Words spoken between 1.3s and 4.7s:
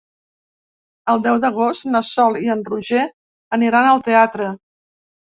d'agost na Sol i en Roger aniran al teatre.